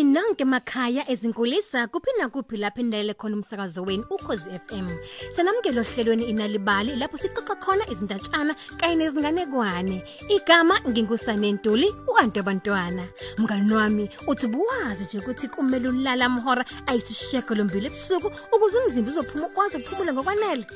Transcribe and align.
emakhaya 0.00 1.04
ezinkulisa 1.10 1.86
kuphi 1.88 2.10
nakuphi 2.18 2.56
lapho 2.56 2.80
indele 2.80 3.14
khona 3.14 3.36
umsakazo 3.36 3.82
wenu 3.82 4.04
ukhozi 4.10 4.50
FM 4.66 4.88
sanamukelo 5.36 5.82
ohlelweni 5.82 6.24
inalibali 6.24 6.96
lapho 6.96 7.16
siqoqa 7.18 7.54
khona 7.60 7.84
izindatshana 7.90 8.54
kanye 8.78 8.94
nezinganekwane. 8.94 10.02
Igama 10.28 10.80
ngingusane 10.88 11.52
Ntuli 11.52 11.88
uanto 12.08 12.42
bantwana 12.42 13.08
mngani 13.38 13.74
wami 13.74 14.10
uthi 14.26 14.46
buwazi 14.46 15.04
nje 15.04 15.18
ukuthi 15.18 15.48
kumele 15.48 15.88
ulala 15.88 16.24
amhora 16.24 16.64
ayisishiyeko 16.86 17.54
lombili 17.54 17.86
ebusuku 17.86 18.30
ukuze 18.52 18.78
umzimba 18.78 19.10
uzophuma 19.10 19.46
ukwazi 19.46 19.76
ukuphumula 19.76 20.12
ngokwanele. 20.12 20.66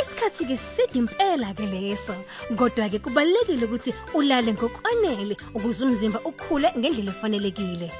Isikhathi 0.00 0.44
ke 0.44 0.56
side 0.56 0.94
impela 0.94 1.54
ke 1.54 1.66
leso 1.66 2.14
kodwa 2.56 2.88
ke 2.88 2.98
kubalekile 2.98 3.64
ukuthi 3.66 3.94
ulale 4.14 4.52
ngokwanele 4.54 5.36
ukuze 5.54 5.84
umzimba 5.84 6.20
ukhule 6.24 6.72
ngendlela 6.78 7.10
efanelekile. 7.10 7.90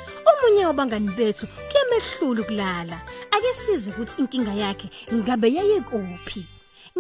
Omunye 0.41 0.67
wabangani 0.67 1.11
bethu 1.17 1.47
kuyamehlula 1.47 2.43
ukulala. 2.43 3.01
Ake 3.31 3.53
sizwe 3.53 3.93
ukuthi 3.93 4.21
inkinga 4.23 4.55
yakhe 4.55 4.91
ngabe 5.15 5.49
yayikuphi. 5.57 6.47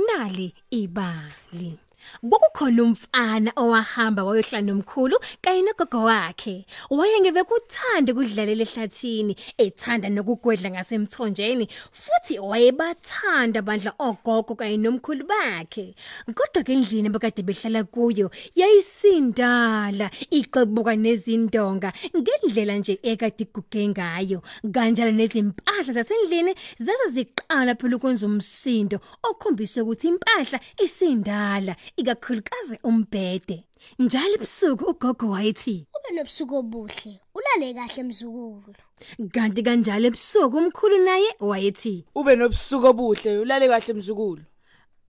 Nali 0.07 0.55
ibali. 0.71 1.79
Bokukhona 2.23 2.83
umfana 2.83 3.51
owahamba 3.57 4.25
wayohlala 4.25 4.67
nomkhulu 4.67 5.17
kanye 5.43 5.63
nogogo 5.63 6.05
wakhe. 6.05 6.67
Wayengeve 6.91 7.43
kuthande 7.45 8.13
kudlalela 8.13 8.65
ehlathini, 8.65 9.37
ethanda 9.59 10.09
nokugwedla 10.09 10.71
ngasemthonjeni, 10.71 11.69
futhi 11.93 12.39
wayebathanda 12.39 13.63
bandla 13.63 13.93
ogogo 13.99 14.55
kanye 14.55 14.77
nomkhulu 14.77 15.25
bakhe. 15.27 15.95
Kodwa 16.35 16.63
ke 16.63 16.73
endlini 16.73 17.09
abakade 17.09 17.43
behlala 17.43 17.85
kuyo 17.85 18.31
yayisindala, 18.55 20.11
ixebuka 20.31 20.97
nezindonga 20.97 21.93
ngendlela 22.17 22.79
nje 22.79 22.99
ekade 23.03 23.45
iguge 23.45 23.89
ngayo. 23.89 24.43
Kanjalo 24.73 25.13
nezimpahla 25.13 25.93
zasendlini 25.93 26.55
zaze 26.79 27.09
ziqala 27.15 27.75
phela 27.75 27.97
ukwenza 27.97 28.27
umsindo 28.27 29.01
okhombisa 29.23 29.83
ukuthi 29.83 30.09
impahla 30.09 30.61
isindala 30.85 31.77
ikakhulukazi 31.97 32.79
umbhede. 32.85 33.65
Njalo 33.99 34.35
ebusuku 34.35 34.85
ugogo 34.85 35.31
wayethi 35.31 35.87
ube 35.97 36.11
nobusuku 36.17 36.55
obuhle. 36.57 37.21
Ulale 37.35 37.75
kahle 37.75 38.03
mzukulu. 38.03 38.75
Kanti 39.35 39.63
kanjalo 39.63 40.07
ebusuku 40.07 40.57
umkhulu 40.59 40.99
naye 41.05 41.31
wayethi 41.41 42.05
ube 42.15 42.37
nobusuku 42.37 42.87
obuhle. 42.87 43.39
Ulale 43.39 43.69
kahle 43.69 43.95
mzukulu. 43.95 44.43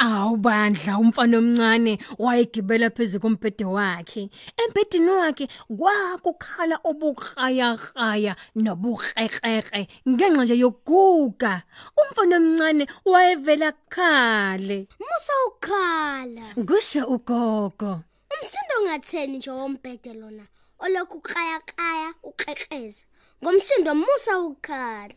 Awubandla 0.01 0.97
umfana 0.97 1.37
omncane 1.37 1.93
wayegibela 2.17 2.89
phezulu 2.89 3.21
kombhede 3.21 3.65
wakhe. 3.65 4.29
Embhedeni 4.61 5.11
wakhe 5.21 5.45
kwakukhala 5.77 6.75
obukhayahaya 6.89 8.33
nobuhrehrere 8.55 9.81
ngenxa 10.09 10.43
nje 10.43 10.55
yokuguga. 10.63 11.53
Umfana 11.99 12.35
omncane 12.37 12.83
wayevela 13.05 13.71
khale 13.93 14.87
musa 14.99 15.33
ukhala. 15.47 16.45
Kusho 16.67 17.05
ugogo. 17.05 18.01
Umsindo 18.33 18.75
ngatheni 18.85 19.37
nje 19.37 19.51
wombhede 19.51 20.13
lona? 20.13 20.45
Olokhu 20.79 21.17
ukrayakaya 21.17 22.13
ukrekreza. 22.23 23.05
Ngomsindo 23.43 23.95
musa 23.95 24.39
ukhala 24.39 25.13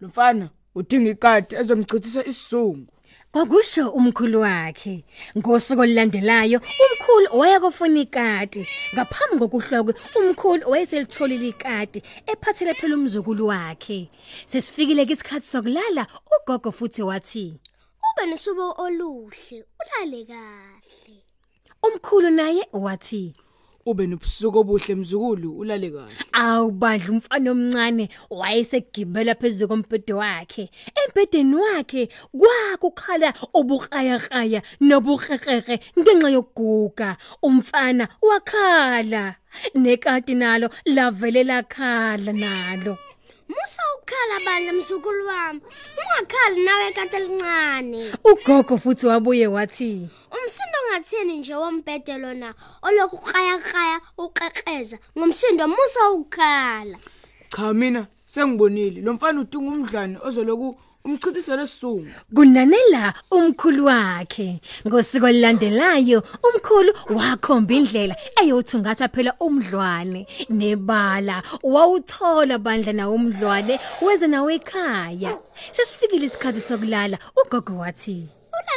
lo 0.00 0.08
mfana 0.08 0.50
udinga 0.74 1.10
ikati 1.10 1.56
ezomchithisa 1.56 2.24
isizungu 2.24 2.92
Kwakusho 3.32 3.90
umkhulu 3.90 4.40
wakhe 4.40 5.04
ngosuku 5.38 5.80
olulandelayo 5.82 6.58
umkhulu 6.84 7.38
wayakufuna 7.38 8.00
ikati. 8.00 8.66
Ngaphambi 8.94 9.38
kokuhlokwe 9.38 9.94
umkhulu 10.18 10.70
wayeselitholile 10.70 11.48
ikati 11.48 12.02
ephathele 12.26 12.74
phela 12.74 12.94
umzukulu 12.96 13.46
wakhe. 13.46 14.10
Sesifikile 14.46 15.02
isikhathi 15.02 15.46
sokulala 15.46 16.06
ugogo 16.34 16.72
futhi 16.72 17.02
wathi 17.02 17.60
ube 18.06 18.26
nosuku 18.26 18.66
oluhle 18.84 19.64
ulale 19.80 20.24
kahle. 20.24 21.16
Umkhulu 21.82 22.30
naye 22.30 22.62
wathi 22.72 23.34
ube 23.86 24.06
nobusuku 24.06 24.58
obuhle 24.58 24.94
mzukulu 24.94 25.58
ulale 25.58 25.90
kahle. 25.90 26.14
Awubandla 26.32 27.10
umfana 27.12 27.50
omncane 27.50 28.08
wayesegibela 28.30 29.34
phezulu 29.34 29.68
kombhede 29.68 30.12
wakhe. 30.12 30.70
Embhedeni 31.00 31.54
wakhe 31.54 32.08
kwakukhala 32.38 33.34
obukrayakaya 33.54 34.62
nobuhrehrere 34.80 35.80
ngenxa 35.98 36.30
yokuguga. 36.30 37.16
Umfana 37.42 38.08
wakhala 38.22 39.36
nekati 39.74 40.34
nalo 40.34 40.70
lavele 40.84 41.44
lakhala 41.44 42.32
nalo. 42.32 42.98
Musa 43.48 43.82
ukhala 43.94 44.44
bandla 44.44 44.72
mzukulu 44.72 45.26
wami. 45.26 45.60
Ungakhali 45.98 46.64
nawe 46.64 46.92
kade 46.92 47.16
elincane. 47.16 48.12
Ugogo 48.24 48.78
futhi 48.78 49.06
wabuye 49.06 49.46
wathi 49.46 50.08
umsindo 50.32 50.75
ngatheni 50.96 51.38
nje 51.38 51.54
wombhede 51.54 52.18
lona 52.18 52.54
olokhu 52.82 53.16
ukrayakaya 53.16 54.00
ukrekreza 54.18 54.98
ngomsindo 55.18 55.68
musa 55.68 56.10
ukhala. 56.10 56.98
Cha 57.48 57.74
mina 57.74 58.06
sengibonile. 58.26 59.00
Lo 59.00 59.12
mfana 59.12 59.40
udinga 59.40 59.70
umdlane 59.72 60.18
ozoloku 60.24 60.78
umchithisele 61.04 61.64
isizungu 61.64 62.08
kunanela 62.34 63.14
umkhulu 63.30 63.84
wakhe. 63.84 64.60
Ngosiko 64.88 65.28
lilandelayo 65.28 66.22
umkhulu 66.46 66.92
wakhomba 67.10 67.74
indlela 67.74 68.16
eyothungatha 68.40 69.08
phela 69.08 69.32
umdlwane. 69.40 70.26
Nebala 70.48 71.42
wawuthola 71.62 72.58
bandla 72.58 72.92
na 72.92 73.10
umdlwane 73.10 73.78
weze 74.00 74.26
nawe 74.26 74.54
ekhaya. 74.54 75.38
Sesifikile 75.72 76.26
isikhathi 76.26 76.60
sokulala 76.60 77.18
ugogo 77.36 77.78
wathi 77.78 78.35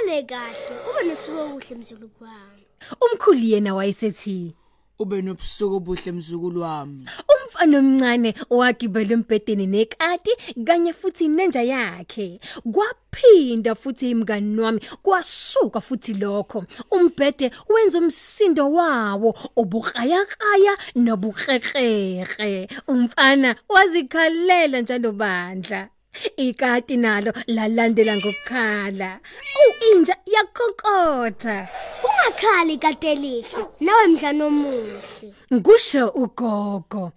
ulale 0.10 0.24
kahle 0.24 0.54
ube 0.90 1.10
nosuku 1.10 1.40
obuhle 1.40 1.76
mzukulu 1.76 2.12
wami. 2.22 2.66
Umkhulu 3.02 3.40
yena 3.40 3.76
wayesethi 3.76 4.56
ube 5.00 5.22
nobusuku 5.22 5.76
obuhle 5.76 6.12
mzukulu 6.12 6.62
wami. 6.62 7.06
Umfana 7.30 7.78
omncane 7.78 8.34
wagibela 8.50 9.14
embhedeni 9.14 9.68
nekati 9.68 10.32
kanye 10.66 10.94
futhi 10.94 11.28
nenja 11.28 11.62
yakhe. 11.62 12.40
Kwaphinda 12.74 13.76
futhi 13.76 14.10
imngani 14.10 14.60
wami 14.62 14.80
kwasuka 15.04 15.82
futhi 15.82 16.14
lokho. 16.14 16.66
Umbhede 16.92 17.52
wenza 17.70 17.98
umsindo 18.00 18.72
wawo 18.72 19.38
obukrayakaya 19.56 20.78
nobukrekrekhe 20.96 22.68
umfana 22.88 23.56
wazikhalela 23.70 24.82
njalo 24.82 25.12
bandla. 25.12 25.90
Ikati 26.38 26.98
nalo 26.98 27.34
lalandela 27.48 28.18
ngokukhala. 28.18 29.20
Uinja 29.62 30.16
yakokotha 30.26 31.68
ungakhali 32.06 32.78
kade 32.78 33.16
lihle 33.16 33.64
nawe 33.80 34.08
mdlana 34.08 34.46
omuhle 34.46 35.34
ngisho 35.54 36.08
ugogo. 36.10 37.12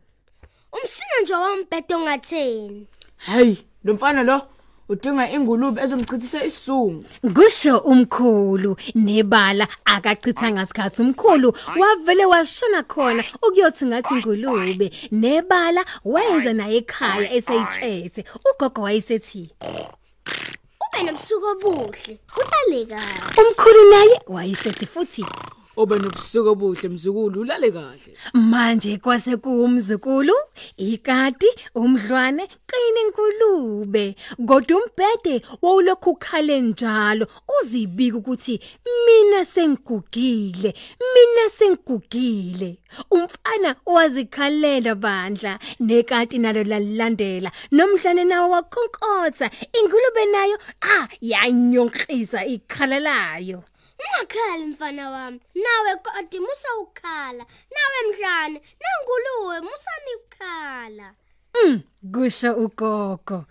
Umsindo 0.73 1.17
nje 1.23 1.35
wombhede 1.35 1.95
ongatheni 1.95 2.87
hayi 3.17 3.65
lo 3.85 3.95
mfana 3.95 4.23
lo 4.23 4.41
udinga 4.89 5.31
ingulube 5.31 5.83
ezomchithisa 5.83 6.45
isizungu 6.45 7.05
Kusho 7.35 7.79
umkhulu 7.79 8.77
nebala 8.95 9.69
akachithanga 9.85 10.63
isikhathi 10.63 11.03
umkhulu 11.03 11.49
wavele 11.81 12.25
washona 12.25 12.83
khona 12.83 13.23
ukuyothi 13.43 13.87
ngathi 13.87 14.15
ingulube. 14.15 14.93
Nebala 15.13 15.85
wenza 16.05 16.53
naye 16.53 16.77
ekhaya 16.77 17.33
eseyithethe. 17.37 18.25
Ugogo 18.49 18.83
wayesethi 18.83 19.51
ube 20.83 21.03
nobusuku 21.05 21.47
obuhle 21.47 22.15
ulale 22.41 22.81
kahle 22.91 23.41
umkhulu 23.41 23.91
naye 23.91 24.21
wayesethi 24.29 24.87
futhi 24.87 25.25
ube 25.77 25.99
nobusuku 25.99 26.49
obuhle 26.49 26.89
mzukulu 26.89 27.41
ulale 27.41 27.71
kahle. 27.71 28.17
Manje 28.35 28.97
kwase 28.97 29.37
kuumzukulu 29.37 30.35
ikati 30.77 31.47
umdlwane 31.75 32.49
kanye 32.67 32.91
nenkulube 32.95 34.17
kodwa 34.47 34.81
umbhede 34.83 35.43
wawulokhu 35.63 36.11
ukhale 36.11 36.61
njalo 36.61 37.27
uzibika 37.61 38.17
ukuthi 38.17 38.61
mina 39.07 39.45
sengigugile 39.45 40.75
mina 41.15 41.49
sengigugile. 41.51 42.79
Umfana 43.11 43.77
wazikhalela 43.87 44.95
bandla 44.95 45.59
nekati 45.81 46.39
nalo 46.39 46.63
lalandela 46.65 47.51
nomdlane 47.73 48.25
nawo 48.25 48.51
wakhonkotha 48.51 49.51
ingulube 49.81 50.25
nayo 50.33 50.59
ah 50.81 51.09
yanyonkrisa 51.21 52.45
ikhala 52.45 52.99
layo. 53.01 53.65
Ungakhali 54.05 54.67
mfana 54.67 55.11
wami. 55.11 55.41
Nawe 55.55 55.97
kodi 55.97 56.41
musa 56.41 56.69
ukhala 56.81 57.45
nawe 57.75 57.99
mdlane 58.09 58.63
nenguluwe 58.81 59.61
musani 59.61 60.13
ukhala 60.21 61.15
mm 61.55 61.81
kusho 62.13 62.55
ugogo. 62.55 63.45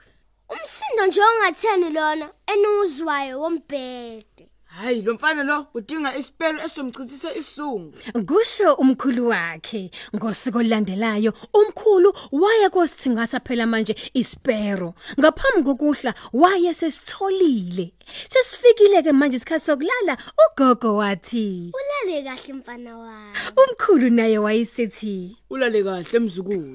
Umsindo 0.50 1.06
nje 1.08 1.22
ongatheni 1.22 1.90
lona 1.90 2.30
enuzwayo 2.48 3.40
wombhede. 3.42 4.51
Hayi 4.72 5.02
lo 5.02 5.14
mfana 5.14 5.44
lo 5.44 5.68
udinga 5.74 6.16
ispare 6.16 6.64
esomchithisa 6.64 7.36
isizungu 7.36 7.94
kusho 8.28 8.74
umkhulu 8.74 9.28
wakhe 9.28 9.92
ngosiko 10.16 10.60
olulandelayo 10.60 11.34
umkhulu 11.54 12.14
waya 12.32 12.70
kosithingasa 12.70 13.40
phela 13.40 13.66
manje 13.66 13.96
ispero 14.14 14.94
ngaphambi 15.20 15.64
kokuhla 15.64 16.14
waye 16.34 16.74
sesitholile. 16.74 17.94
Sesifikile 18.30 19.04
ke 19.04 19.12
manje 19.12 19.38
isikhathi 19.38 19.66
sokulala 19.66 20.18
ugogo 20.44 20.96
wathi 20.96 21.72
ulale 21.74 22.24
kahle 22.24 22.54
mfana 22.54 22.98
wami. 22.98 23.38
Umkhulu 23.58 24.10
naye 24.10 24.38
wayesethi 24.38 25.38
ulale 25.50 25.84
kahle 25.84 26.20
mzukulu. 26.20 26.74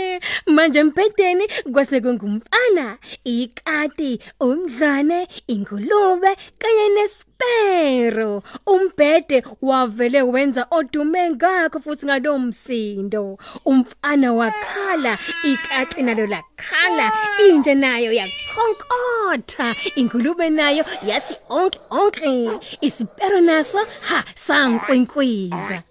Manje 0.54 0.78
empedeni 0.78 1.48
kwase 1.72 2.00
kungumfana 2.00 2.98
ikati 3.24 4.20
umdlane 4.40 5.28
ingulube 5.46 6.36
kanye 6.58 6.88
nespero 7.38 8.42
umbhede 8.66 9.42
wavele 9.62 10.22
wenza 10.22 10.66
odume 10.70 11.30
ngakho 11.30 11.80
futhi 11.80 12.06
ngalomsindo. 12.06 13.38
Umfana 13.64 14.32
wakhala 14.32 15.18
ikati 15.44 16.02
nalo 16.02 16.26
lakhala 16.26 17.12
inje 17.48 17.74
nayo 17.74 18.12
yakhonkotha 18.12 19.74
ingulube 19.96 20.50
nayo 20.50 20.84
yathi 21.06 21.34
onke 21.48 21.78
onke. 21.90 22.60
Isipero 22.80 23.40
naso 23.40 23.78
ha 24.00 24.24
sankwinkwiza 24.34 25.82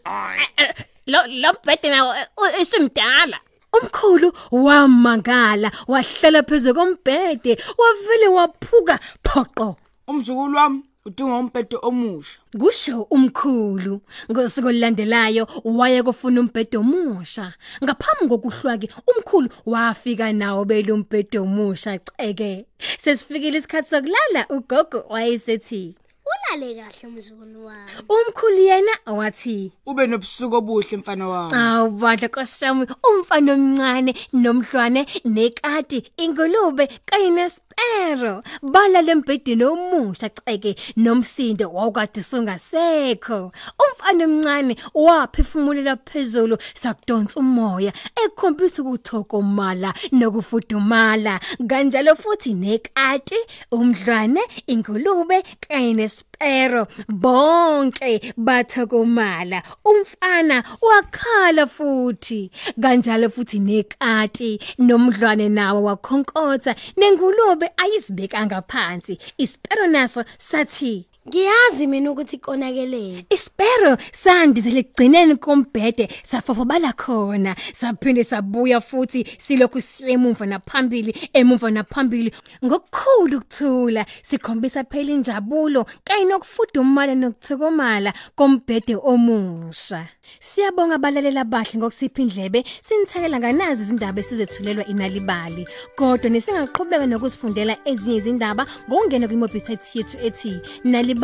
lo 1.08 1.20
lo 1.28 1.54
mbhede 1.64 1.90
nawo 1.90 2.14
isimdala 2.62 3.40
Umkhulu 3.74 4.34
wamangala 4.52 5.72
wahlala 5.88 6.44
phezulu 6.44 6.76
kombhede 6.76 7.58
wavele 7.78 8.28
waphuka 8.28 9.00
phoqo. 9.24 9.76
Umzukulu 10.08 10.58
wami 10.58 10.84
udinga 11.08 11.36
umbhede 11.42 11.78
omusha. 11.82 12.40
Kusho 12.60 13.08
umkhulu 13.16 14.02
ngosiko 14.32 14.72
lilandelayo 14.72 15.48
waye 15.64 16.04
kufuna 16.04 16.42
umbhede 16.42 16.78
omusha. 16.78 17.54
Ngaphambi 17.84 18.30
kokuhlwaki 18.30 18.88
umkhulu 19.10 19.50
wafika 19.66 20.34
nawo 20.34 20.66
belo 20.66 20.94
umbhede 20.96 21.40
omusha 21.40 22.00
ceke. 22.00 22.66
Sesifikile 23.00 23.58
isikhathi 23.58 23.90
sokulala 23.90 24.42
ugogo 24.50 25.00
wayesethi 25.10 25.96
ulale 26.28 26.76
kahle 26.76 27.08
mzukulu 27.16 27.66
wami. 27.66 27.92
Umkhulu 28.10 28.60
yena 28.60 28.92
wathi 29.06 29.72
ube 29.86 30.08
nobusuku 30.08 30.56
obuhle 30.56 30.98
mfana 30.98 31.28
wami. 31.28 31.54
Awubadla 31.56 32.28
kosami 32.30 32.88
umfana 33.08 33.54
omncane 33.54 34.14
nomhlwane 34.34 35.06
nekati 35.26 36.12
ingulube 36.18 36.88
kanye 37.06 37.30
nespero 37.78 38.44
bala 38.62 39.02
lembhedeni 39.02 39.64
omusha 39.64 40.30
ceke 40.30 40.76
nomsindo 40.98 41.70
wawukade 41.70 42.24
sungasekho. 42.24 43.52
Umfana 43.80 44.26
omncane 44.26 44.76
waphefumulela 44.94 45.96
phezulu 45.98 46.58
sakudonsa 46.74 47.40
umoya 47.40 47.94
ekhombisa 48.24 48.82
ukuthokomala 48.82 49.94
nokufudumala. 50.12 51.40
Kanjalo 51.68 52.16
futhi 52.16 52.54
nekati 52.54 53.36
umdlwane 53.72 54.42
ingulube 54.68 55.44
kanye 55.62 55.94
nespero 55.94 56.88
bonke 57.10 58.34
bathokomala. 58.38 59.64
Umfana 59.86 60.64
wakhala 60.82 61.68
futhi 61.68 62.52
kanjalo 62.82 63.30
futhi 63.30 63.60
nekati 63.60 64.60
nomdlwane 64.80 65.50
nawo 65.50 65.84
wakhonkotha 65.84 66.76
nengulube 66.98 67.67
ayizibekanga 67.78 68.62
phansi 68.62 69.18
ispero 69.38 69.88
naso 69.88 70.24
sathi 70.38 71.08
ngiyazi 71.28 71.88
mina 71.88 72.12
ukuthi 72.12 72.38
konakelele. 72.38 73.26
Ispero 73.30 73.98
sandizele 74.12 74.84
gcineni 74.84 75.36
kombhede 75.36 76.08
safofobala 76.24 76.94
khona. 76.94 77.56
Saphinde 77.74 78.24
sabuya 78.24 78.82
futhi 78.82 79.26
silokhu 79.38 79.82
siemumva 79.82 80.46
naphambili 80.46 81.14
emumva 81.34 81.72
naphambili. 81.72 82.32
Ngokukhulu 82.66 83.38
ukuthula 83.38 84.06
sikhombisa 84.24 84.84
phela 84.84 85.12
injabulo 85.12 85.86
kanye 86.04 86.26
nokufudumala 86.26 87.16
nokuthokomala 87.16 88.14
kombhede 88.36 88.96
omusha. 88.96 90.08
Siyabonga 90.40 90.96
abalalela 90.96 91.42
abahle 91.42 91.78
ngokusipha 91.78 92.22
indlebe 92.22 92.64
sinithekela 92.82 93.40
nganazi 93.40 93.82
izindaba 93.84 94.20
esizethulelwa 94.20 94.86
inalibali. 94.88 95.68
Kodwa 95.96 96.30
nisingaqhubeka 96.30 97.06
nokusifundela 97.06 97.78
ezinye 97.86 98.16
izindaba 98.16 98.66
ngokungena 98.88 99.28
kwi-website 99.28 99.96
yethu 99.96 100.18
ethi 100.24 100.60
nalibali.mobi 100.84 101.17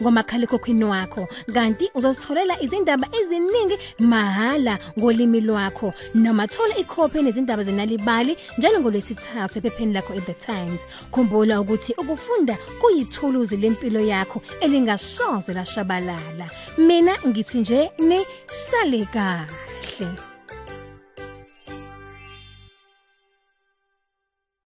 ngomakhala 0.00 0.44
ekhokhwini 0.44 0.84
wakho. 0.84 1.28
Kanti 1.52 1.90
uzositholela 1.94 2.60
izindaba 2.62 3.06
eziningi 3.18 3.76
mahala 3.98 4.78
ngolimi 4.98 5.40
lwakho. 5.40 5.92
Noma 6.14 6.46
thola 6.46 6.76
ikhophi 6.76 7.22
nezindaba 7.22 7.64
zenalibali 7.64 8.36
njalo 8.58 8.80
ngolwesithathu 8.80 9.58
ephepheni 9.58 9.92
lakho 9.92 10.14
at 10.14 10.26
the 10.26 10.34
times. 10.34 10.80
Khumbula 11.12 11.60
ukuthi 11.60 11.94
ukufunda 11.98 12.58
kuyithuluzi 12.80 13.56
lempilo 13.56 14.00
yakho 14.00 14.42
elingasoze 14.60 15.52
lashabalala. 15.54 16.50
Mina 16.78 17.16
ngithi 17.26 17.58
nje 17.58 17.90
ni 17.98 18.26
sale 18.46 19.04
kahle. 19.12 20.27